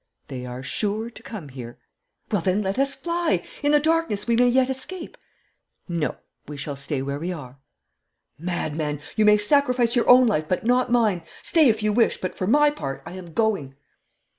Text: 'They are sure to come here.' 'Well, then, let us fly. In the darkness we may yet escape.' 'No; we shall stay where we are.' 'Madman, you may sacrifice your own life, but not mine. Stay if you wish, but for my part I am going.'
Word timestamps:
'They 0.29 0.47
are 0.47 0.63
sure 0.63 1.11
to 1.11 1.21
come 1.21 1.49
here.' 1.49 1.77
'Well, 2.31 2.41
then, 2.41 2.63
let 2.63 2.79
us 2.79 2.95
fly. 2.95 3.45
In 3.61 3.71
the 3.71 3.79
darkness 3.79 4.25
we 4.25 4.35
may 4.35 4.47
yet 4.47 4.67
escape.' 4.67 5.15
'No; 5.87 6.17
we 6.47 6.57
shall 6.57 6.75
stay 6.75 7.03
where 7.03 7.19
we 7.19 7.31
are.' 7.31 7.59
'Madman, 8.39 8.99
you 9.15 9.25
may 9.25 9.37
sacrifice 9.37 9.95
your 9.95 10.09
own 10.09 10.25
life, 10.25 10.47
but 10.49 10.65
not 10.65 10.91
mine. 10.91 11.21
Stay 11.43 11.69
if 11.69 11.83
you 11.83 11.93
wish, 11.93 12.17
but 12.17 12.33
for 12.33 12.47
my 12.47 12.71
part 12.71 13.03
I 13.05 13.11
am 13.11 13.33
going.' 13.33 13.75